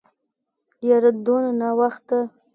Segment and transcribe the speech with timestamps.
[0.89, 2.19] يره دونه ناوخته.